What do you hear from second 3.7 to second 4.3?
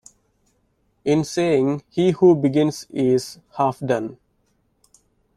done.